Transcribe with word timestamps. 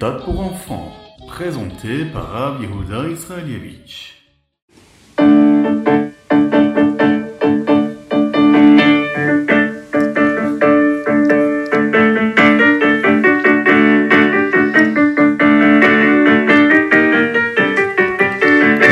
méthode 0.00 0.24
pour 0.24 0.40
enfants, 0.40 0.92
présenté 1.28 2.06
par 2.06 2.30
Rav 2.30 2.62
Israelievich. 2.62 4.14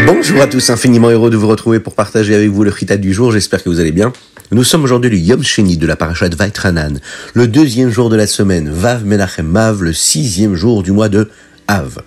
Bonjour 0.07 0.43
à 0.43 0.47
tous, 0.47 0.69
infiniment 0.69 1.09
heureux 1.09 1.31
de 1.31 1.37
vous 1.39 1.49
retrouver 1.49 1.81
pour 1.81 1.95
partager 1.95 2.35
avec 2.35 2.51
vous 2.51 2.65
le 2.65 2.71
Chita 2.71 2.99
du 2.99 3.15
jour, 3.15 3.33
j'espère 3.33 3.65
que 3.65 3.71
vous 3.71 3.81
allez 3.81 3.93
bien. 3.93 4.13
Nous 4.51 4.65
sommes 4.65 4.85
aujourd'hui 4.85 5.11
le 5.11 5.19
Yom 5.19 5.43
Sheni 5.43 5.77
de 5.77 5.87
la 5.87 5.95
parashat 5.95 6.31
Vaitranan, 6.31 7.01
le 7.35 7.47
deuxième 7.47 7.91
jour 7.91 8.09
de 8.09 8.17
la 8.17 8.27
semaine, 8.27 8.71
Vav 8.71 9.05
Menachem 9.05 9.47
Mav, 9.47 9.83
le 9.83 9.93
sixième 9.93 10.55
jour 10.55 10.83
du 10.83 10.91
mois 10.91 11.11
de 11.11 11.29
Av. 11.67 12.03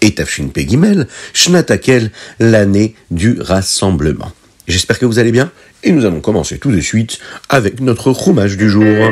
Et 0.00 0.14
Tafshin 0.14 0.50
Pegimel, 0.54 1.08
Shnatakel, 1.32 2.12
l'année 2.38 2.94
du 3.10 3.40
rassemblement. 3.40 4.30
J'espère 4.68 5.00
que 5.00 5.06
vous 5.06 5.18
allez 5.18 5.32
bien, 5.32 5.50
et 5.82 5.90
nous 5.90 6.04
allons 6.04 6.20
commencer 6.20 6.58
tout 6.58 6.70
de 6.70 6.80
suite 6.80 7.18
avec 7.48 7.80
notre 7.80 8.12
roumage 8.12 8.56
du 8.56 8.70
jour. 8.70 9.10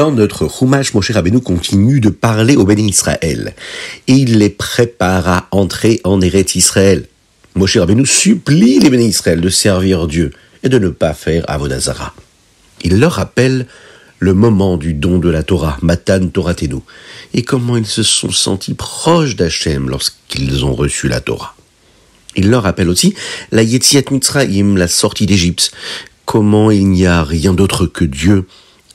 Dans 0.00 0.12
notre 0.12 0.48
Chumash, 0.48 0.94
Moshe 0.94 1.10
Rabbeinu 1.10 1.42
continue 1.42 2.00
de 2.00 2.08
parler 2.08 2.56
au 2.56 2.64
béni 2.64 2.88
Israël. 2.88 3.54
Il 4.06 4.38
les 4.38 4.48
prépare 4.48 5.28
à 5.28 5.48
entrer 5.50 6.00
en 6.04 6.22
Eretz 6.22 6.54
Israël. 6.54 7.04
Moshe 7.54 7.76
Rabbeinu 7.76 8.06
supplie 8.06 8.78
les 8.78 8.88
bénis 8.88 9.08
Israël 9.08 9.42
de 9.42 9.50
servir 9.50 10.06
Dieu 10.06 10.32
et 10.62 10.70
de 10.70 10.78
ne 10.78 10.88
pas 10.88 11.12
faire 11.12 11.44
Avodazara. 11.50 12.14
Il 12.82 12.98
leur 12.98 13.12
rappelle 13.12 13.66
le 14.20 14.32
moment 14.32 14.78
du 14.78 14.94
don 14.94 15.18
de 15.18 15.28
la 15.28 15.42
Torah, 15.42 15.76
Matan 15.82 16.28
Toratenu, 16.28 16.80
et 17.34 17.42
comment 17.42 17.76
ils 17.76 17.84
se 17.84 18.02
sont 18.02 18.30
sentis 18.30 18.72
proches 18.72 19.36
d'Hachem 19.36 19.90
lorsqu'ils 19.90 20.64
ont 20.64 20.72
reçu 20.72 21.08
la 21.08 21.20
Torah. 21.20 21.54
Il 22.36 22.48
leur 22.48 22.62
rappelle 22.62 22.88
aussi 22.88 23.14
la 23.52 23.62
Yetziat 23.62 24.04
Mitzrayim, 24.10 24.78
la 24.78 24.88
sortie 24.88 25.26
d'Égypte, 25.26 25.72
comment 26.24 26.70
il 26.70 26.88
n'y 26.88 27.04
a 27.04 27.22
rien 27.22 27.52
d'autre 27.52 27.84
que 27.84 28.06
Dieu, 28.06 28.46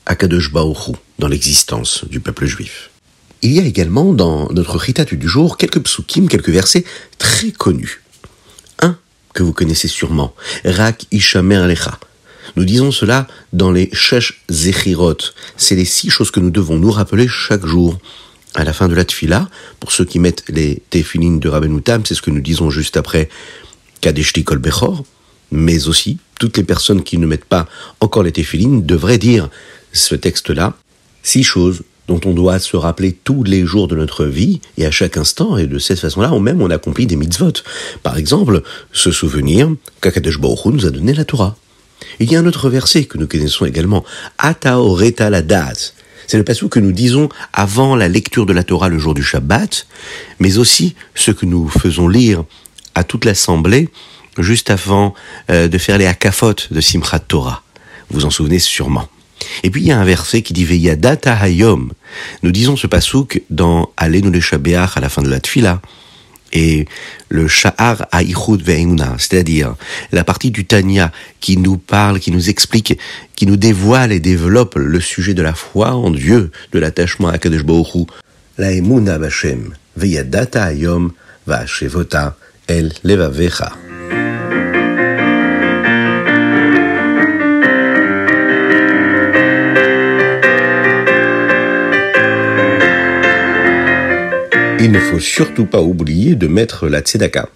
Akadosh 0.06 0.52
Baoru, 0.52 0.94
dans 1.20 1.28
l'existence 1.28 2.06
du 2.06 2.20
peuple 2.20 2.45
juif. 2.45 2.92
Il 3.42 3.52
y 3.53 3.59
a 3.59 3.64
également 3.64 4.14
dans 4.14 4.50
notre 4.52 4.78
Ritat 4.78 5.06
du 5.06 5.28
jour 5.28 5.58
quelques 5.58 5.81
psukim, 5.84 6.28
quelques 6.28 6.50
versets 6.50 6.86
très 7.17 7.52
connus. 7.52 8.02
Un 8.80 8.97
que 9.34 9.44
vous 9.44 9.53
connaissez 9.53 9.88
sûrement, 9.88 10.34
Rak 10.64 11.06
Ishamer 11.12 11.67
Lecha. 11.67 12.00
Nous 12.56 12.66
disons 12.66 12.92
cela 12.92 13.28
dans 13.53 13.72
les 13.72 13.89
Shesh 13.94 14.44
Zechirot. 14.50 15.17
C'est 15.58 15.75
les 15.75 15.86
six 15.86 16.09
choses 16.09 16.31
que 16.31 16.40
nous 16.40 16.52
devons 16.52 16.78
nous 16.78 16.92
rappeler 16.92 17.28
chaque 17.28 17.66
jour. 17.66 17.97
À 18.53 18.64
la 18.64 18.72
fin 18.72 18.88
de 18.88 18.95
la 18.95 19.03
tfila, 19.03 19.50
pour 19.81 19.92
ceux 19.92 20.06
qui 20.06 20.17
mettent 20.17 20.45
les 20.47 20.81
tefilines 20.90 21.40
de 21.40 21.50
Rabbenutam, 21.50 22.06
c'est 22.06 22.16
ce 22.16 22.22
que 22.22 22.31
nous 22.31 22.40
disons 22.40 22.69
juste 22.69 22.95
après 22.95 23.28
Kadeshti 24.00 24.45
Kol 24.45 24.59
Bechor, 24.59 25.03
mais 25.52 25.88
aussi 25.90 26.19
toutes 26.40 26.56
les 26.56 26.64
personnes 26.64 27.03
qui 27.03 27.17
ne 27.17 27.28
mettent 27.28 27.45
pas 27.45 27.67
encore 28.00 28.23
les 28.23 28.31
tefilines 28.31 28.86
devraient 28.86 29.17
dire 29.17 29.50
ce 29.95 30.15
texte-là, 30.15 30.75
six 31.23 31.43
choses 31.43 31.83
dont 32.07 32.21
on 32.25 32.33
doit 32.33 32.59
se 32.59 32.77
rappeler 32.77 33.13
tous 33.13 33.43
les 33.43 33.65
jours 33.65 33.88
de 33.88 33.95
notre 33.95 34.25
vie 34.25 34.61
et 34.77 34.85
à 34.85 34.91
chaque 34.91 35.17
instant, 35.17 35.57
et 35.57 35.65
de 35.65 35.79
cette 35.79 35.99
façon-là, 35.99 36.31
on 36.33 36.39
même 36.39 36.61
on 36.61 36.69
accomplit 36.69 37.07
des 37.07 37.15
mitzvot. 37.15 37.53
Par 38.03 38.17
exemple, 38.17 38.61
se 38.91 39.11
souvenir 39.11 39.71
qu'Akadosh 40.01 40.39
Baruch 40.39 40.66
nous 40.66 40.85
a 40.85 40.91
donné 40.91 41.13
la 41.13 41.25
Torah. 41.25 41.55
Il 42.19 42.31
y 42.31 42.35
a 42.35 42.39
un 42.39 42.45
autre 42.45 42.69
verset 42.69 43.05
que 43.05 43.17
nous 43.17 43.28
connaissons 43.28 43.66
également, 43.66 44.03
Ataoreta 44.38 45.29
la 45.29 45.41
date. 45.41 45.95
C'est 46.28 46.38
le 46.38 46.44
passage 46.44 46.69
que 46.69 46.79
nous 46.79 46.91
disons 46.91 47.29
avant 47.53 47.95
la 47.95 48.07
lecture 48.07 48.45
de 48.45 48.53
la 48.53 48.63
Torah 48.63 48.89
le 48.89 49.00
jour 49.00 49.13
du 49.13 49.23
Shabbat, 49.23 49.88
mais 50.39 50.57
aussi 50.57 50.95
ce 51.13 51.31
que 51.31 51.45
nous 51.45 51.67
faisons 51.69 52.07
lire 52.07 52.44
à 52.94 53.03
toute 53.03 53.25
l'assemblée 53.25 53.89
juste 54.38 54.69
avant 54.69 55.13
euh, 55.50 55.67
de 55.67 55.78
faire 55.78 55.97
les 55.97 56.07
akafot 56.07 56.55
de 56.72 56.81
Simchat 56.81 57.19
Torah. 57.19 57.63
Vous 58.09 58.25
en 58.25 58.29
souvenez 58.29 58.59
sûrement. 58.59 59.07
Et 59.63 59.69
puis 59.69 59.81
il 59.81 59.88
y 59.88 59.91
a 59.91 60.00
un 60.00 60.06
verset 60.06 60.41
qui 60.41 60.53
dit 60.53 60.66
Veyadata 60.66 61.35
Hayom. 61.35 61.91
Nous 62.44 62.51
disons 62.51 62.75
ce 62.75 62.88
pasouk 62.88 63.41
dans 63.50 63.91
Alenu 63.97 64.31
le 64.31 64.67
à 64.67 65.00
la 65.00 65.09
fin 65.09 65.22
de 65.22 65.29
la 65.29 65.39
Tfila. 65.39 65.81
Et 66.53 66.85
le 67.28 67.47
Sha'ar 67.47 68.07
A'ichud 68.11 68.61
Ve'emunah, 68.61 69.16
c'est-à-dire 69.17 69.75
la 70.11 70.23
partie 70.23 70.51
du 70.51 70.63
Tanya 70.63 71.11
qui 71.41 71.57
nous 71.57 71.78
parle, 71.78 72.19
qui 72.19 72.31
nous 72.31 72.50
explique, 72.50 72.97
qui 73.35 73.45
nous 73.45 73.57
dévoile 73.57 74.13
et 74.13 74.22
développe 74.22 74.75
le 74.75 75.01
sujet 75.01 75.34
de 75.34 75.41
la 75.41 75.53
foi 75.53 75.91
en 75.91 76.11
Dieu, 76.11 76.51
de 76.72 76.79
l'attachement 76.79 77.28
à 77.28 77.38
Kadesh 77.39 77.63
Baruch. 77.63 78.07
La 78.57 78.72
Emuna 78.72 79.17
Bashem, 79.17 79.73
Veyadata 79.97 80.63
Hayom, 80.63 81.11
Va'ashevota, 81.45 82.38
El 82.67 82.94
Levavecha. 83.03 83.84
Il 94.85 94.91
ne 94.91 95.00
faut 95.00 95.19
surtout 95.19 95.66
pas 95.66 95.81
oublier 95.81 96.35
de 96.35 96.46
mettre 96.46 96.88
la 96.88 97.00
tzedaka. 97.00 97.50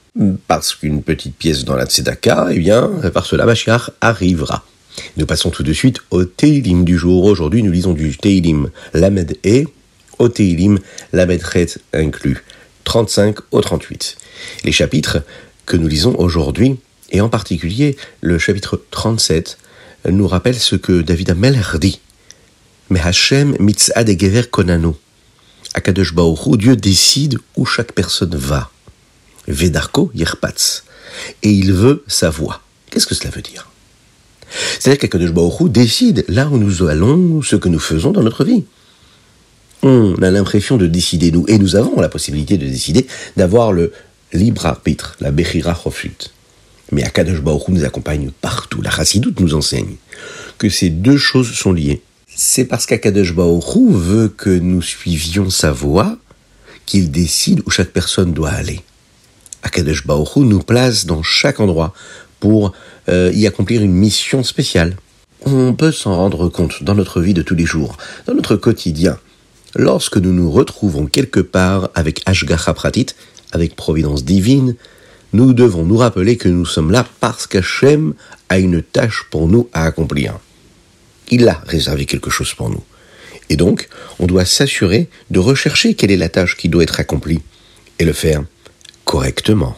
Parce 0.47 0.73
qu'une 0.73 1.03
petite 1.03 1.35
pièce 1.35 1.63
dans 1.63 1.75
la 1.75 1.85
tzedaka, 1.85 2.47
eh 2.49 2.57
bien, 2.57 2.89
par 3.13 3.27
cela, 3.27 3.45
Mashiach 3.45 3.91
arrivera. 4.01 4.65
Nous 5.15 5.27
passons 5.27 5.51
tout 5.51 5.61
de 5.61 5.71
suite 5.71 5.99
au 6.09 6.23
Teilim 6.23 6.83
du 6.83 6.97
jour. 6.97 7.25
Aujourd'hui, 7.25 7.61
nous 7.61 7.71
lisons 7.71 7.93
du 7.93 8.17
Teilim 8.17 8.71
Lamed 8.95 9.37
E 9.45 9.65
au 10.17 10.27
Teilim 10.27 10.79
Lamed 11.13 11.43
Chet 11.53 11.77
inclus, 11.93 12.43
35 12.85 13.35
au 13.51 13.61
38. 13.61 14.17
Les 14.63 14.71
chapitres 14.71 15.21
que 15.67 15.77
nous 15.77 15.87
lisons 15.87 16.15
aujourd'hui, 16.17 16.77
et 17.11 17.21
en 17.21 17.29
particulier 17.29 17.95
le 18.21 18.39
chapitre 18.39 18.81
37, 18.89 19.59
nous 20.09 20.27
rappellent 20.27 20.55
ce 20.55 20.75
que 20.75 21.03
David 21.03 21.29
Ameller 21.29 21.77
dit. 21.79 21.99
Mais 22.89 23.01
Hashem 23.01 23.55
mitzad 23.59 24.09
gever 24.19 24.49
konano. 24.49 24.97
Akadosh 25.73 26.13
Baoru, 26.13 26.57
Dieu 26.57 26.75
décide 26.75 27.37
où 27.55 27.65
chaque 27.65 27.93
personne 27.93 28.35
va. 28.35 28.71
Vedarko 29.47 30.11
yerpatz. 30.13 30.83
Et 31.43 31.51
il 31.51 31.73
veut 31.73 32.03
sa 32.07 32.29
voix. 32.29 32.61
Qu'est-ce 32.89 33.07
que 33.07 33.15
cela 33.15 33.29
veut 33.29 33.41
dire? 33.41 33.69
C'est-à-dire 34.79 34.99
qu'Akadosh 34.99 35.31
Baoru 35.31 35.69
décide 35.69 36.25
là 36.27 36.47
où 36.47 36.57
nous 36.57 36.87
allons, 36.87 37.41
ce 37.41 37.55
que 37.55 37.69
nous 37.69 37.79
faisons 37.79 38.11
dans 38.11 38.23
notre 38.23 38.43
vie. 38.43 38.63
On 39.83 40.15
a 40.21 40.31
l'impression 40.31 40.77
de 40.77 40.87
décider, 40.87 41.31
nous, 41.31 41.45
et 41.47 41.57
nous 41.57 41.75
avons 41.75 42.01
la 42.01 42.09
possibilité 42.09 42.57
de 42.57 42.65
décider, 42.65 43.07
d'avoir 43.37 43.71
le 43.71 43.93
libre 44.33 44.65
arbitre, 44.65 45.15
la 45.19 45.31
Bechira 45.31 45.73
Chofrit. 45.73 46.31
Mais 46.91 47.03
Akadosh 47.03 47.41
Baoru 47.41 47.73
nous 47.73 47.85
accompagne 47.85 48.31
partout. 48.41 48.81
La 48.81 48.89
Chassidoute 48.89 49.39
nous 49.39 49.53
enseigne 49.53 49.95
que 50.57 50.69
ces 50.69 50.89
deux 50.89 51.17
choses 51.17 51.51
sont 51.53 51.71
liées 51.71 52.01
c'est 52.41 52.63
parce 52.63 52.85
qu'Akadosh 52.85 53.35
Baoru 53.35 53.91
veut 53.91 54.29
que 54.29 54.49
nous 54.49 54.81
suivions 54.81 55.49
sa 55.49 55.73
voie 55.73 56.17
qu'il 56.85 57.11
décide 57.11 57.61
où 57.65 57.69
chaque 57.69 57.89
personne 57.89 58.31
doit 58.31 58.51
aller. 58.51 58.79
Akadosh 59.61 60.07
Baoru 60.07 60.45
nous 60.45 60.61
place 60.61 61.05
dans 61.05 61.21
chaque 61.21 61.59
endroit 61.59 61.93
pour 62.39 62.71
euh, 63.09 63.29
y 63.33 63.45
accomplir 63.45 63.81
une 63.81 63.91
mission 63.91 64.41
spéciale. 64.41 64.95
On 65.45 65.73
peut 65.73 65.91
s'en 65.91 66.15
rendre 66.15 66.47
compte 66.47 66.81
dans 66.81 66.95
notre 66.95 67.19
vie 67.19 67.33
de 67.33 67.41
tous 67.41 67.55
les 67.55 67.65
jours, 67.65 67.97
dans 68.25 68.33
notre 68.33 68.55
quotidien. 68.55 69.17
Lorsque 69.75 70.15
nous 70.15 70.31
nous 70.31 70.49
retrouvons 70.49 71.07
quelque 71.07 71.41
part 71.41 71.89
avec 71.93 72.21
Ashgacha 72.25 72.73
Pratit, 72.73 73.07
avec 73.51 73.75
providence 73.75 74.23
divine, 74.23 74.75
nous 75.33 75.51
devons 75.51 75.83
nous 75.83 75.97
rappeler 75.97 76.37
que 76.37 76.47
nous 76.47 76.65
sommes 76.65 76.91
là 76.91 77.05
parce 77.19 77.47
qu'Hachem 77.47 78.13
a 78.47 78.59
une 78.59 78.81
tâche 78.81 79.25
pour 79.29 79.49
nous 79.49 79.67
à 79.73 79.83
accomplir 79.83 80.39
il 81.29 81.47
a 81.47 81.61
réservé 81.67 82.05
quelque 82.05 82.29
chose 82.29 82.53
pour 82.53 82.69
nous. 82.69 82.83
Et 83.49 83.55
donc, 83.55 83.89
on 84.19 84.27
doit 84.27 84.45
s'assurer 84.45 85.09
de 85.31 85.39
rechercher 85.39 85.95
quelle 85.95 86.11
est 86.11 86.17
la 86.17 86.29
tâche 86.29 86.55
qui 86.55 86.69
doit 86.69 86.83
être 86.83 86.99
accomplie 86.99 87.41
et 87.97 88.05
le 88.05 88.13
faire 88.13 88.43
correctement. 89.05 89.75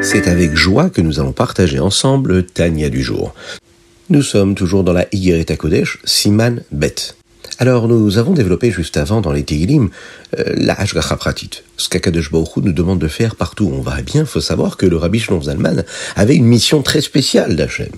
C'est 0.00 0.28
avec 0.28 0.54
joie 0.54 0.90
que 0.90 1.00
nous 1.00 1.18
allons 1.18 1.32
partager 1.32 1.80
ensemble 1.80 2.34
le 2.34 2.46
Tania 2.46 2.88
du 2.88 3.02
jour. 3.02 3.34
Nous 4.10 4.22
sommes 4.22 4.54
toujours 4.54 4.84
dans 4.84 4.92
la 4.92 5.06
Higuereta 5.12 5.56
Kodesh, 5.56 5.98
Siman 6.04 6.62
Bet. 6.70 7.14
Alors, 7.58 7.88
nous 7.88 8.18
avons 8.18 8.34
développé 8.34 8.70
juste 8.70 8.98
avant 8.98 9.22
dans 9.22 9.32
les 9.32 9.44
Tehillim 9.44 9.88
euh, 10.38 10.44
la 10.58 10.74
Hashgacha 10.74 11.16
Pratit, 11.16 11.62
ce 11.78 11.88
qu'Akadosh 11.88 12.30
nous 12.30 12.72
demande 12.72 12.98
de 12.98 13.08
faire 13.08 13.34
partout 13.34 13.64
où 13.64 13.72
on 13.72 13.80
va. 13.80 13.96
Eh 14.00 14.02
bien, 14.02 14.26
faut 14.26 14.42
savoir 14.42 14.76
que 14.76 14.84
le 14.84 14.98
Rabbi 14.98 15.20
Shlomo 15.20 15.44
Zalman 15.44 15.84
avait 16.16 16.36
une 16.36 16.44
mission 16.44 16.82
très 16.82 17.00
spéciale 17.00 17.56
d'Hachem, 17.56 17.92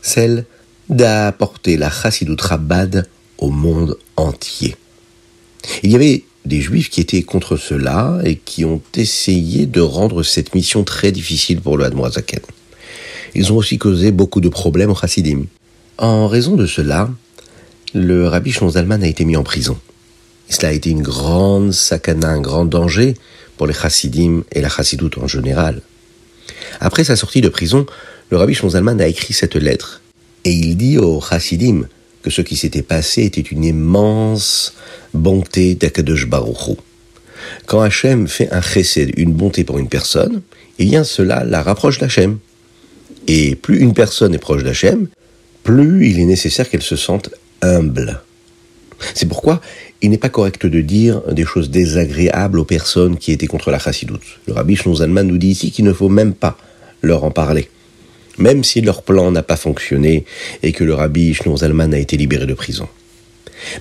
celle 0.00 0.44
d'apporter 0.88 1.76
la 1.76 1.90
Chassidut 1.90 2.40
Rabbad 2.40 3.08
au 3.38 3.50
monde 3.50 3.98
entier. 4.16 4.76
Il 5.82 5.90
y 5.90 5.96
avait 5.96 6.22
des 6.44 6.60
juifs 6.60 6.88
qui 6.88 7.00
étaient 7.00 7.24
contre 7.24 7.56
cela 7.56 8.20
et 8.22 8.36
qui 8.36 8.64
ont 8.64 8.80
essayé 8.94 9.66
de 9.66 9.80
rendre 9.80 10.22
cette 10.22 10.54
mission 10.54 10.84
très 10.84 11.10
difficile 11.10 11.60
pour 11.60 11.76
le 11.76 11.84
Hadmoazaken. 11.84 12.42
Ils 13.34 13.52
ont 13.52 13.56
aussi 13.56 13.78
causé 13.78 14.12
beaucoup 14.12 14.40
de 14.40 14.48
problèmes 14.48 14.90
aux 14.90 14.94
chassidim. 14.94 15.46
En 15.98 16.26
raison 16.26 16.56
de 16.56 16.66
cela, 16.66 17.08
le 17.94 18.28
rabbi 18.28 18.52
Zalman 18.52 19.02
a 19.02 19.06
été 19.06 19.24
mis 19.24 19.36
en 19.36 19.42
prison. 19.42 19.78
cela 20.48 20.68
a 20.68 20.72
été 20.72 20.90
une 20.90 21.02
grande 21.02 21.72
sakana, 21.72 22.28
un 22.28 22.40
grand 22.40 22.64
danger 22.64 23.14
pour 23.56 23.66
les 23.66 23.74
chassidim 23.74 24.42
et 24.52 24.60
la 24.60 24.68
chassidoute 24.68 25.18
en 25.18 25.26
général. 25.26 25.80
Après 26.80 27.04
sa 27.04 27.16
sortie 27.16 27.40
de 27.40 27.48
prison, 27.48 27.86
le 28.30 28.36
rabbi 28.36 28.54
Zalman 28.54 29.00
a 29.00 29.06
écrit 29.06 29.32
cette 29.32 29.56
lettre 29.56 30.02
et 30.44 30.52
il 30.52 30.76
dit 30.76 30.98
aux 30.98 31.20
chassidim 31.20 31.82
que 32.22 32.30
ce 32.30 32.42
qui 32.42 32.56
s'était 32.56 32.82
passé 32.82 33.24
était 33.24 33.40
une 33.40 33.64
immense 33.64 34.74
bonté 35.12 35.74
d'Akadosh 35.74 36.26
Baruch 36.26 36.76
Quand 37.66 37.80
Hachem 37.80 38.28
fait 38.28 38.50
un 38.52 38.62
chesed, 38.62 39.12
une 39.16 39.32
bonté 39.32 39.64
pour 39.64 39.78
une 39.78 39.88
personne, 39.88 40.42
eh 40.78 40.84
bien 40.84 41.04
cela 41.04 41.44
la 41.44 41.62
rapproche 41.62 41.98
d'Hachem. 41.98 42.38
Et 43.28 43.54
plus 43.54 43.78
une 43.80 43.94
personne 43.94 44.34
est 44.34 44.38
proche 44.38 44.64
d'Hachem, 44.64 45.08
plus 45.62 46.08
il 46.08 46.18
est 46.18 46.24
nécessaire 46.24 46.68
qu'elle 46.68 46.82
se 46.82 46.96
sente 46.96 47.30
humble. 47.62 48.20
C'est 49.14 49.26
pourquoi 49.26 49.60
il 50.00 50.10
n'est 50.10 50.18
pas 50.18 50.28
correct 50.28 50.66
de 50.66 50.80
dire 50.80 51.22
des 51.32 51.44
choses 51.44 51.70
désagréables 51.70 52.58
aux 52.58 52.64
personnes 52.64 53.16
qui 53.16 53.32
étaient 53.32 53.46
contre 53.46 53.70
la 53.70 53.78
chassidoute. 53.78 54.22
Le 54.46 54.52
rabbi 54.52 54.76
Zalman 54.76 55.24
nous 55.24 55.38
dit 55.38 55.48
ici 55.48 55.70
qu'il 55.70 55.84
ne 55.84 55.92
faut 55.92 56.08
même 56.08 56.34
pas 56.34 56.56
leur 57.02 57.24
en 57.24 57.30
parler 57.30 57.68
même 58.38 58.64
si 58.64 58.80
leur 58.80 59.02
plan 59.02 59.30
n'a 59.30 59.42
pas 59.42 59.56
fonctionné 59.56 60.24
et 60.62 60.72
que 60.72 60.84
le 60.84 60.94
rabbi 60.94 61.34
Zalman 61.34 61.92
a 61.92 61.98
été 61.98 62.16
libéré 62.16 62.46
de 62.46 62.54
prison. 62.54 62.88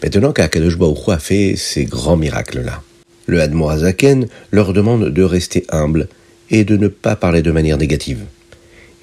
Maintenant 0.03 0.31
qu'Akadosh 0.31 0.77
Baruch 0.77 1.09
a 1.09 1.19
fait 1.19 1.55
ces 1.55 1.85
grands 1.85 2.17
miracles-là, 2.17 2.83
le 3.25 3.41
Admorazaken 3.41 4.27
leur 4.51 4.73
demande 4.73 5.09
de 5.09 5.23
rester 5.23 5.65
humble 5.69 6.07
et 6.49 6.63
de 6.63 6.77
ne 6.77 6.87
pas 6.87 7.15
parler 7.15 7.41
de 7.41 7.51
manière 7.51 7.77
négative. 7.77 8.25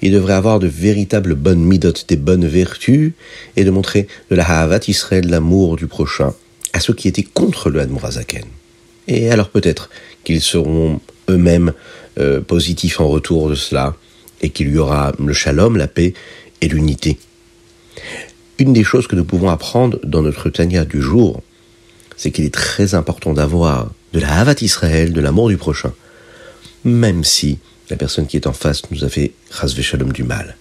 Il 0.01 0.13
devrait 0.13 0.33
avoir 0.33 0.59
de 0.59 0.67
véritables 0.67 1.35
bonnes 1.35 1.63
midotes, 1.63 2.05
des 2.07 2.15
bonnes 2.15 2.47
vertus, 2.47 3.11
et 3.55 3.63
de 3.63 3.71
montrer 3.71 4.07
de 4.29 4.35
la 4.35 4.45
Havat 4.61 4.87
Israël, 4.87 5.27
l'amour 5.29 5.75
du 5.75 5.87
prochain, 5.87 6.33
à 6.73 6.79
ceux 6.79 6.93
qui 6.93 7.07
étaient 7.07 7.23
contre 7.23 7.69
le 7.69 7.81
Admorazaken. 7.81 8.45
Et 9.07 9.31
alors 9.31 9.49
peut-être 9.49 9.89
qu'ils 10.23 10.41
seront 10.41 11.01
eux-mêmes 11.29 11.73
euh, 12.19 12.41
positifs 12.41 12.99
en 13.01 13.07
retour 13.07 13.49
de 13.49 13.55
cela, 13.55 13.95
et 14.41 14.49
qu'il 14.49 14.69
y 14.69 14.77
aura 14.77 15.11
le 15.19 15.33
shalom, 15.33 15.75
la 15.75 15.87
paix 15.87 16.13
et 16.61 16.67
l'unité. 16.67 17.17
Une 18.57 18.73
des 18.73 18.83
choses 18.83 19.07
que 19.07 19.15
nous 19.15 19.25
pouvons 19.25 19.49
apprendre 19.49 19.99
dans 20.03 20.21
notre 20.21 20.49
Tanya 20.49 20.85
du 20.85 21.01
jour, 21.01 21.41
c'est 22.15 22.31
qu'il 22.31 22.45
est 22.45 22.53
très 22.53 22.95
important 22.95 23.33
d'avoir 23.33 23.91
de 24.13 24.19
la 24.19 24.39
Havat 24.39 24.55
Israël, 24.61 25.13
de 25.13 25.21
l'amour 25.21 25.49
du 25.49 25.57
prochain, 25.57 25.93
même 26.83 27.23
si 27.23 27.59
la 27.89 27.95
personne 27.95 28.27
qui 28.27 28.37
est 28.37 28.47
en 28.47 28.53
face 28.53 28.83
nous 28.91 29.03
a 29.03 29.09
fait 29.09 29.33
Chazve 29.51 29.81
Shalom 29.81 30.11
du 30.11 30.23
mal. 30.23 30.55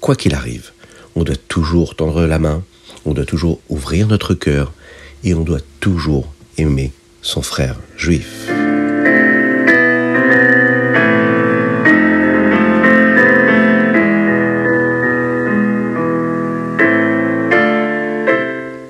Quoi 0.00 0.14
qu'il 0.14 0.34
arrive, 0.34 0.70
on 1.14 1.24
doit 1.24 1.36
toujours 1.48 1.96
tendre 1.96 2.26
la 2.26 2.38
main, 2.38 2.62
on 3.04 3.14
doit 3.14 3.24
toujours 3.24 3.60
ouvrir 3.68 4.06
notre 4.06 4.34
cœur 4.34 4.72
et 5.24 5.34
on 5.34 5.42
doit 5.42 5.60
toujours 5.80 6.32
aimer 6.58 6.92
son 7.22 7.42
frère 7.42 7.76
juif. 7.96 8.48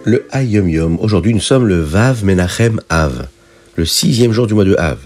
le 0.06 0.25
Hayom 0.31 0.69
Yom. 0.69 1.00
Aujourd'hui, 1.00 1.35
nous 1.35 1.41
sommes 1.41 1.67
le 1.67 1.81
Vav 1.81 2.25
Menachem 2.25 2.81
Av, 2.88 3.27
le 3.75 3.85
sixième 3.85 4.31
jour 4.31 4.47
du 4.47 4.55
mois 4.55 4.65
de 4.65 4.77
Av. 4.77 4.99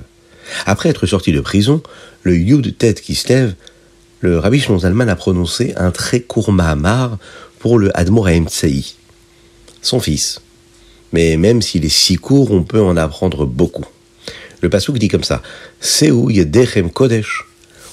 Après 0.67 0.89
être 0.89 1.07
sorti 1.07 1.33
de 1.33 1.41
prison, 1.41 1.83
le 2.23 2.37
Yud 2.37 2.77
Tête 2.77 3.01
qui 3.01 3.15
se 3.15 3.29
lève, 3.29 3.55
le 4.21 4.39
Rabbi 4.39 4.61
Zalman 4.61 5.09
a 5.09 5.17
prononcé 5.17 5.73
un 5.77 5.91
très 5.91 6.21
court 6.21 6.53
Mahamar 6.53 7.19
pour 7.59 7.79
le 7.79 7.97
Admor 7.99 8.29
Tsai, 8.47 8.85
son 9.83 10.01
fils. 10.01 10.41
Mais 11.13 11.37
même 11.37 11.63
s'il 11.63 11.85
est 11.85 11.89
si 11.89 12.17
court, 12.17 12.51
on 12.51 12.63
peut 12.63 12.81
en 12.81 12.97
apprendre 12.97 13.47
beaucoup. 13.47 13.87
Le 14.61 14.69
pasuk 14.69 14.99
dit 14.99 15.09
comme 15.09 15.25
ça 15.25 15.43
Seu 15.81 16.31
Yedechem 16.31 16.91
Kodesh, 16.91 17.47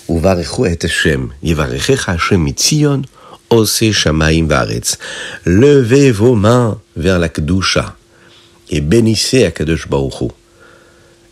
Uvarechu 0.10 0.66
et 0.68 0.78
Hashem, 0.84 1.30
Yevarechecha 1.42 2.14
Hashem 2.14 2.42
mitzion, 2.42 3.02
Ose 3.50 3.92
Shamaim 3.92 4.48
Varetz. 4.48 4.98
Levez 5.46 6.12
vos 6.12 6.36
mains 6.36 6.80
vers 6.98 7.20
la 7.20 7.30
Kedusha 7.30 7.96
et 8.70 8.82
bénissez 8.82 9.46
Akadosh 9.46 9.88
Baruch 9.88 10.32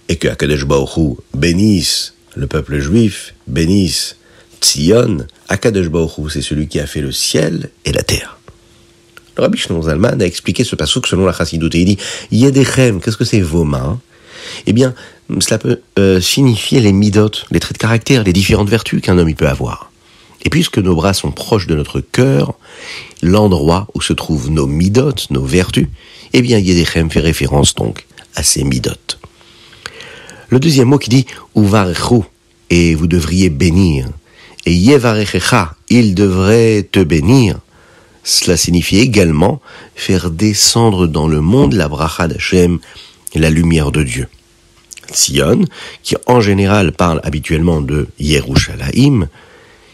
Et 0.08 0.18
que 0.18 0.28
Akadosh 0.28 0.66
Baruch 0.66 1.18
bénisse 1.34 2.14
le 2.36 2.48
peuple 2.48 2.80
juif, 2.80 3.34
bénisse 3.48 4.18
Tzion. 4.62 5.26
Akadosh 5.50 5.90
Baruch 5.90 6.32
c'est 6.32 6.42
celui 6.42 6.68
qui 6.68 6.80
a 6.80 6.88
fait 6.88 7.02
le 7.02 7.12
ciel 7.12 7.70
et 7.86 7.92
la 7.92 8.04
terre. 8.04 8.38
Le 9.38 9.44
Rabbi 9.44 9.58
Shnon 9.58 9.82
Zalman 9.82 10.22
a 10.22 10.26
expliqué 10.26 10.64
ce 10.64 10.76
passouk 10.76 11.08
selon 11.08 11.26
la 11.26 11.34
Chassidoute 11.34 11.76
et 11.76 11.82
il 11.82 11.86
dit 11.86 11.98
Yedechem, 12.32 13.02
qu'est-ce 13.02 13.18
que 13.18 13.26
c'est 13.26 13.42
vos 13.42 13.66
mains? 13.66 14.00
Eh 14.66 14.74
bien, 14.74 14.94
cela 15.40 15.58
peut 15.58 15.82
euh, 16.00 16.22
signifier 16.22 16.80
les 16.80 16.94
midot, 16.94 17.32
les 17.52 17.60
traits 17.60 17.74
de 17.74 17.82
caractère, 17.82 18.24
les 18.24 18.34
différentes 18.34 18.70
vertus 18.70 19.02
qu'un 19.02 19.18
homme 19.18 19.34
peut 19.34 19.48
avoir. 19.48 19.92
Et 20.44 20.50
puisque 20.50 20.78
nos 20.78 20.96
bras 20.96 21.14
sont 21.14 21.32
proches 21.32 21.68
de 21.68 21.76
notre 21.76 22.00
cœur, 22.00 22.54
l'endroit 23.22 23.88
où 23.94 24.02
se 24.02 24.14
trouvent 24.14 24.52
nos 24.52 24.68
midotes, 24.68 25.30
nos 25.32 25.44
vertus, 25.44 25.88
eh 26.34 26.42
bien 26.42 26.60
Yedechem 26.60 27.10
fait 27.10 27.20
référence 27.20 27.74
donc 27.76 28.06
à 28.36 28.44
ces 28.44 28.64
midotes. 28.64 29.20
Le 30.50 30.60
deuxième 30.60 30.90
mot 30.90 31.00
qui 31.00 31.10
dit 31.10 31.26
Uvarechu, 31.56 32.22
et 32.70 32.96
vous 32.96 33.08
devriez 33.08 33.50
bénir. 33.50 34.08
Et 34.66 34.74
Yevarechecha, 34.74 35.76
il 35.90 36.16
devrait 36.16 36.88
te 36.92 37.00
bénir. 37.00 37.60
Cela 38.24 38.58
signifie 38.58 38.98
également 38.98 39.62
faire 39.96 40.32
descendre 40.32 41.08
dans 41.08 41.28
le 41.28 41.42
monde 41.42 41.74
la 41.74 41.88
bracha 41.88 42.28
d'Hachem, 42.28 42.80
la 43.36 43.50
lumière 43.50 43.92
de 43.92 44.04
Dieu. 44.04 44.28
Sion, 45.12 45.66
qui 46.02 46.16
en 46.26 46.42
général 46.42 46.92
parle 46.92 47.22
habituellement 47.24 47.82
de 47.82 48.08
Yerushalayim, 48.20 49.28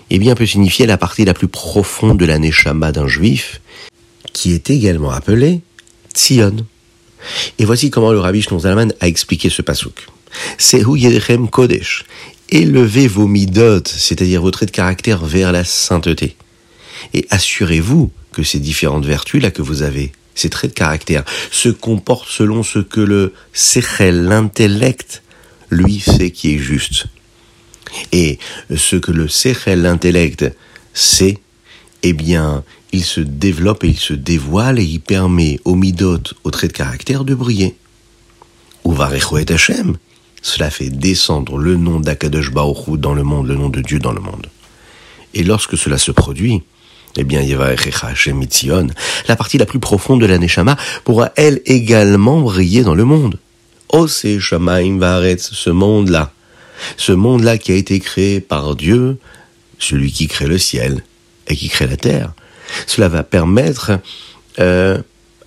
eh 0.09 0.19
bien, 0.19 0.35
peut 0.35 0.45
signifier 0.45 0.85
la 0.85 0.97
partie 0.97 1.25
la 1.25 1.33
plus 1.33 1.47
profonde 1.47 2.17
de 2.17 2.25
la 2.25 2.39
Neshama 2.39 2.91
d'un 2.91 3.07
juif, 3.07 3.61
qui 4.33 4.53
est 4.53 4.69
également 4.69 5.11
appelée 5.11 5.61
Tzion. 6.13 6.65
Et 7.59 7.65
voici 7.65 7.89
comment 7.89 8.11
le 8.11 8.19
rabbi 8.19 8.41
Zalman 8.41 8.93
a 8.99 9.07
expliqué 9.07 9.49
ce 9.49 9.61
pasouk. 9.61 10.07
Yedechem 10.95 11.49
Kodesh. 11.49 12.05
Élevez 12.49 13.07
vos 13.07 13.27
midot, 13.27 13.83
c'est-à-dire 13.85 14.41
vos 14.41 14.51
traits 14.51 14.69
de 14.69 14.75
caractère 14.75 15.25
vers 15.25 15.51
la 15.51 15.63
sainteté. 15.63 16.35
Et 17.13 17.25
assurez-vous 17.29 18.11
que 18.31 18.43
ces 18.43 18.59
différentes 18.59 19.05
vertus-là 19.05 19.51
que 19.51 19.61
vous 19.61 19.81
avez, 19.81 20.11
ces 20.35 20.49
traits 20.49 20.71
de 20.71 20.75
caractère, 20.75 21.23
se 21.51 21.69
comportent 21.69 22.29
selon 22.29 22.63
ce 22.63 22.79
que 22.79 23.01
le 23.01 23.33
sechel, 23.53 24.25
l'intellect, 24.25 25.23
lui 25.69 25.99
sait 25.99 26.31
qui 26.31 26.55
est 26.55 26.59
juste. 26.59 27.07
Et 28.11 28.39
ce 28.75 28.95
que 28.95 29.11
le 29.11 29.27
Sechel, 29.27 29.81
l'intellect, 29.81 30.45
sait, 30.93 31.39
eh 32.03 32.13
bien, 32.13 32.63
il 32.91 33.03
se 33.03 33.21
développe 33.21 33.83
et 33.83 33.89
il 33.89 33.97
se 33.97 34.13
dévoile 34.13 34.79
et 34.79 34.83
il 34.83 34.99
permet 34.99 35.59
aux 35.65 35.75
midot, 35.75 36.19
aux 36.43 36.51
traits 36.51 36.71
de 36.71 36.77
caractère, 36.77 37.23
de 37.23 37.35
briller. 37.35 37.75
Ou 38.83 38.95
Hashem, 39.01 39.97
cela 40.41 40.69
fait 40.69 40.89
descendre 40.89 41.57
le 41.57 41.75
nom 41.75 41.99
d'Akadosh 41.99 42.51
Baruch 42.51 42.97
dans 42.97 43.13
le 43.13 43.23
monde, 43.23 43.47
le 43.47 43.55
nom 43.55 43.69
de 43.69 43.81
Dieu 43.81 43.99
dans 43.99 44.11
le 44.11 44.21
monde. 44.21 44.47
Et 45.33 45.43
lorsque 45.43 45.77
cela 45.77 45.97
se 45.97 46.11
produit, 46.11 46.63
eh 47.17 47.23
bien, 47.23 47.41
la 49.27 49.35
partie 49.35 49.57
la 49.57 49.65
plus 49.65 49.79
profonde 49.79 50.21
de 50.21 50.25
la 50.25 50.37
Neshama, 50.37 50.77
pourra 51.03 51.31
elle 51.35 51.61
également 51.65 52.41
briller 52.41 52.83
dans 52.83 52.95
le 52.95 53.05
monde. 53.05 53.37
C'est 54.07 54.39
Shamaim 54.39 54.97
Varetz, 54.99 55.51
ce 55.51 55.69
monde-là, 55.69 56.31
ce 56.97 57.11
monde-là 57.11 57.57
qui 57.57 57.71
a 57.71 57.75
été 57.75 57.99
créé 57.99 58.39
par 58.39 58.75
Dieu, 58.75 59.17
celui 59.79 60.11
qui 60.11 60.27
crée 60.27 60.47
le 60.47 60.57
ciel 60.57 61.03
et 61.47 61.55
qui 61.55 61.69
crée 61.69 61.87
la 61.87 61.97
terre, 61.97 62.33
cela 62.87 63.09
va 63.09 63.23
permettre 63.23 63.99
euh, 64.59 64.97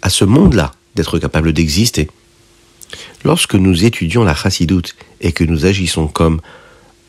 à 0.02 0.10
ce 0.10 0.24
monde-là 0.24 0.72
d'être 0.94 1.18
capable 1.18 1.52
d'exister. 1.52 2.08
Lorsque 3.24 3.54
nous 3.54 3.84
étudions 3.84 4.22
la 4.22 4.34
chassidoute 4.34 4.94
et 5.22 5.32
que 5.32 5.44
nous 5.44 5.64
agissons 5.64 6.06
comme 6.08 6.40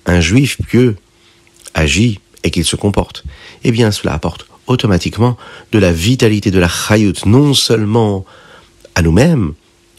un 0.06 0.22
juif 0.22 0.58
pieux 0.66 0.96
agit 1.74 2.20
et 2.44 2.52
qu'il 2.52 2.64
se 2.64 2.78
comporte, 2.78 3.26
eh 3.66 3.72
bien 3.72 3.92
cela 3.92 4.14
apporte 4.14 4.48
automatiquement 4.68 5.38
de 5.74 5.80
la 5.80 5.92
vitalité, 5.92 6.52
de 6.52 6.60
la 6.60 6.70
chayout, 6.70 7.26
non 7.26 7.54
seulement 7.54 8.26
à 8.96 9.02
nous-mêmes, 9.02 9.54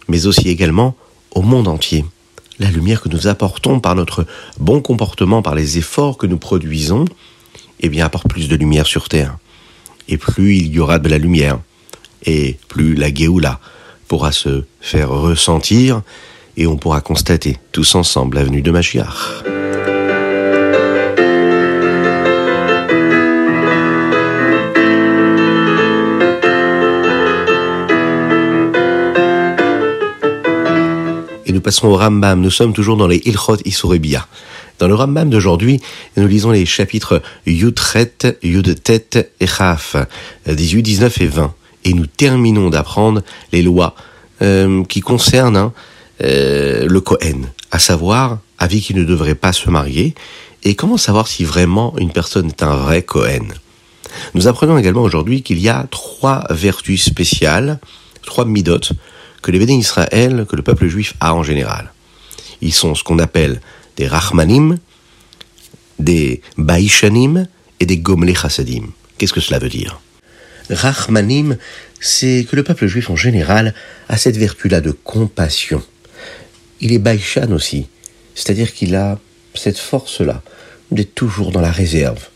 mais 0.09 0.27
aussi 0.27 0.49
également 0.49 0.97
au 1.33 1.43
monde 1.43 1.69
entier. 1.69 2.05
La 2.59 2.71
lumière 2.71 3.03
que 3.03 3.11
nous 3.11 3.27
apportons 3.27 3.81
par 3.81 3.95
notre 3.95 4.27
bon 4.59 4.81
comportement, 4.81 5.43
par 5.43 5.55
les 5.55 5.77
efforts 5.77 6.17
que 6.17 6.27
nous 6.27 6.39
produisons, 6.39 7.05
eh 7.81 7.91
bien, 7.91 8.07
apporte 8.07 8.29
plus 8.29 8.49
de 8.49 8.57
lumière 8.57 8.87
sur 8.87 9.11
Terre. 9.11 9.37
Et 10.09 10.17
plus 10.17 10.57
il 10.57 10.69
y 10.69 10.79
aura 10.79 10.99
de 10.99 11.11
la 11.11 11.19
lumière, 11.19 11.59
et 12.25 12.57
plus 12.69 12.95
la 12.95 13.13
Géoula 13.13 13.61
pourra 14.09 14.33
se 14.33 14.65
faire 14.81 15.11
ressentir, 15.11 16.03
et 16.57 16.67
on 16.67 16.77
pourra 16.77 17.01
constater 17.01 17.59
tous 17.73 17.95
ensemble 17.95 18.37
l'avenue 18.37 18.63
de 18.63 18.71
Machiach. 18.71 19.45
Et 31.45 31.53
nous 31.53 31.61
passons 31.61 31.89
au 31.89 31.97
Rambam. 31.97 32.41
Nous 32.41 32.51
sommes 32.51 32.73
toujours 32.73 32.97
dans 32.97 33.07
les 33.07 33.23
Ilchot 33.25 33.59
Isurebia. 33.65 34.27
Dans 34.79 34.89
le 34.89 34.95
Rambam 34.95 35.31
d'aujourd'hui, 35.31 35.81
nous 36.17 36.27
lisons 36.27 36.51
les 36.51 36.67
chapitres 36.67 37.23
Yudret, 37.47 38.13
Yudtet 38.43 39.31
et 39.41 39.47
Chaf, 39.47 39.97
18, 40.47 40.83
19 40.83 41.21
et 41.21 41.27
20. 41.27 41.55
Et 41.87 41.95
nous 41.95 42.07
terminons 42.07 42.69
d'apprendre 42.69 43.23
les 43.53 43.63
lois 43.63 43.95
euh, 44.43 44.83
qui 44.85 45.01
concernent 45.01 45.57
hein, 45.57 45.73
euh, 46.21 46.85
le 46.89 47.01
Kohen, 47.01 47.49
à 47.71 47.79
savoir 47.79 48.41
avec 48.59 48.83
qui 48.83 48.93
ne 48.93 49.05
devrait 49.05 49.37
pas 49.37 49.53
se 49.53 49.71
marier, 49.71 50.17
et 50.65 50.75
comment 50.75 50.97
savoir 50.97 51.29
si 51.29 51.45
vraiment 51.45 51.95
une 51.97 52.11
personne 52.11 52.49
est 52.49 52.63
un 52.65 52.75
vrai 52.75 53.03
Kohen. 53.03 53.55
Nous 54.35 54.49
apprenons 54.49 54.77
également 54.77 55.03
aujourd'hui 55.03 55.43
qu'il 55.43 55.61
y 55.61 55.69
a 55.69 55.87
trois 55.93 56.45
vertus 56.51 57.05
spéciales, 57.05 57.79
trois 58.25 58.45
midotes, 58.45 58.93
que 59.43 59.53
les 59.53 59.61
bénis 59.61 59.79
Israël, 59.79 60.45
que 60.49 60.57
le 60.57 60.63
peuple 60.63 60.89
juif 60.89 61.15
a 61.21 61.35
en 61.35 61.45
général. 61.45 61.93
Ils 62.63 62.75
sont 62.75 62.97
ce 62.97 63.05
qu'on 63.05 63.21
appelle 63.21 63.61
des 63.97 64.09
Rahmanim, 64.09 64.79
des 66.01 66.43
Baishanim 66.59 67.47
et 67.79 67.87
des 67.87 67.99
Gomle 67.99 68.35
Chassadim. 68.35 68.89
Qu'est-ce 69.19 69.33
que 69.33 69.41
cela 69.41 69.61
veut 69.61 69.69
dire? 69.69 70.01
Rahmanim, 70.71 71.57
c'est 72.01 72.47
que 72.49 72.57
le 72.57 72.63
peuple 72.63 72.87
juif 72.87 73.11
en 73.11 73.17
général 73.17 73.75
a 74.09 74.17
cette 74.17 74.37
vertu-là 74.37 74.81
de 74.81 74.91
compassion. 74.91 75.83
Il 76.81 76.93
est 76.93 76.99
Baishan 76.99 77.53
aussi, 77.53 77.89
c'est-à-dire 78.35 78.73
qu'il 78.73 78.95
a 78.95 79.19
cette 79.55 79.79
force-là 79.79 80.43
d'être 80.91 81.15
toujours 81.15 81.51
dans 81.51 81.61
la 81.61 81.71
réserve, 81.71 82.29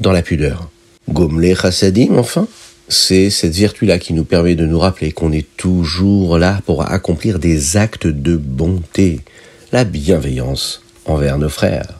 dans 0.00 0.12
la 0.12 0.22
pudeur. 0.22 0.70
Gomle 1.10 1.54
Chassadim, 1.54 2.16
enfin, 2.18 2.46
c'est 2.88 3.30
cette 3.30 3.54
vertu-là 3.54 3.98
qui 3.98 4.12
nous 4.12 4.24
permet 4.24 4.54
de 4.54 4.66
nous 4.66 4.78
rappeler 4.78 5.12
qu'on 5.12 5.32
est 5.32 5.46
toujours 5.56 6.38
là 6.38 6.60
pour 6.66 6.90
accomplir 6.90 7.38
des 7.38 7.76
actes 7.76 8.06
de 8.06 8.36
bonté, 8.36 9.20
la 9.72 9.84
bienveillance 9.84 10.82
envers 11.06 11.38
nos 11.38 11.48
frères. 11.48 11.98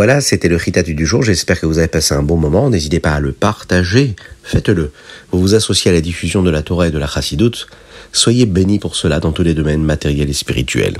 Voilà, 0.00 0.22
c'était 0.22 0.48
le 0.48 0.56
Ritatu 0.56 0.94
du 0.94 1.04
jour. 1.04 1.22
J'espère 1.22 1.60
que 1.60 1.66
vous 1.66 1.76
avez 1.76 1.86
passé 1.86 2.14
un 2.14 2.22
bon 2.22 2.38
moment. 2.38 2.70
N'hésitez 2.70 3.00
pas 3.00 3.12
à 3.12 3.20
le 3.20 3.32
partager. 3.32 4.16
Faites-le. 4.42 4.92
Vous 5.30 5.38
vous 5.38 5.54
associez 5.54 5.90
à 5.90 5.92
la 5.92 6.00
diffusion 6.00 6.42
de 6.42 6.48
la 6.48 6.62
Torah 6.62 6.88
et 6.88 6.90
de 6.90 6.96
la 6.96 7.06
Chassidoute. 7.06 7.66
Soyez 8.10 8.46
bénis 8.46 8.78
pour 8.78 8.96
cela 8.96 9.20
dans 9.20 9.32
tous 9.32 9.42
les 9.42 9.52
domaines 9.52 9.84
matériels 9.84 10.30
et 10.30 10.32
spirituels. 10.32 10.96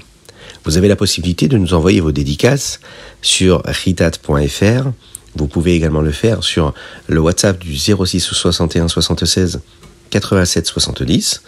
Vous 0.66 0.76
avez 0.76 0.86
la 0.86 0.96
possibilité 0.96 1.48
de 1.48 1.56
nous 1.56 1.72
envoyer 1.72 2.00
vos 2.00 2.12
dédicaces 2.12 2.78
sur 3.22 3.62
ritat.fr. 3.64 4.90
Vous 5.34 5.48
pouvez 5.48 5.76
également 5.76 6.02
le 6.02 6.12
faire 6.12 6.44
sur 6.44 6.74
le 7.06 7.20
WhatsApp 7.20 7.58
du 7.58 7.74
06 7.78 8.20
61 8.20 8.88
76 8.88 9.62
87 10.10 10.66
70. 10.66 11.42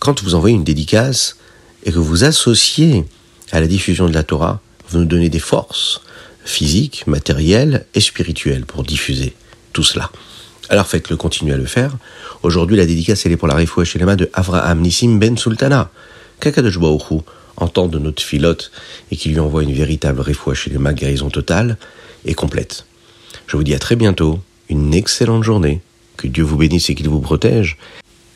Quand 0.00 0.24
vous 0.24 0.34
envoyez 0.34 0.56
une 0.56 0.64
dédicace 0.64 1.36
et 1.84 1.92
que 1.92 2.00
vous 2.00 2.24
associez 2.24 3.04
à 3.52 3.60
la 3.60 3.68
diffusion 3.68 4.08
de 4.08 4.14
la 4.14 4.24
Torah, 4.24 4.60
vous 4.88 4.98
nous 4.98 5.04
donnez 5.04 5.28
des 5.28 5.38
forces 5.38 6.00
physiques, 6.48 7.06
matérielles 7.06 7.86
et 7.94 8.00
spirituelles 8.00 8.64
pour 8.64 8.82
diffuser 8.82 9.34
tout 9.72 9.84
cela. 9.84 10.10
Alors 10.70 10.86
faites-le, 10.86 11.16
continuez 11.16 11.54
à 11.54 11.56
le 11.56 11.66
faire. 11.66 11.96
Aujourd'hui, 12.42 12.76
la 12.76 12.86
dédicace, 12.86 13.24
elle 13.26 13.32
est 13.32 13.36
pour 13.36 13.48
la 13.48 13.54
Rifoua 13.54 13.84
Shelema 13.84 14.16
de 14.16 14.30
Avraham 14.34 14.80
Nissim 14.80 15.18
Ben 15.18 15.36
Sultana. 15.36 15.90
Kakadosh 16.40 16.78
Baruch 16.78 17.22
entend 17.56 17.88
de 17.88 17.98
notre 17.98 18.22
filote 18.22 18.70
et 19.10 19.16
qui 19.16 19.30
lui 19.30 19.40
envoie 19.40 19.62
une 19.62 19.72
véritable 19.72 20.20
Rifoua 20.20 20.54
Shelema 20.54 20.92
guérison 20.92 21.30
totale 21.30 21.76
et 22.24 22.34
complète. 22.34 22.84
Je 23.46 23.56
vous 23.56 23.64
dis 23.64 23.74
à 23.74 23.78
très 23.78 23.96
bientôt, 23.96 24.40
une 24.68 24.94
excellente 24.94 25.44
journée, 25.44 25.80
que 26.16 26.26
Dieu 26.26 26.44
vous 26.44 26.56
bénisse 26.56 26.90
et 26.90 26.94
qu'il 26.94 27.08
vous 27.08 27.20
protège. 27.20 27.78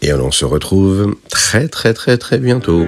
Et 0.00 0.12
on 0.12 0.32
se 0.32 0.44
retrouve 0.44 1.16
très 1.28 1.68
très 1.68 1.94
très 1.94 2.16
très 2.18 2.38
bientôt. 2.38 2.86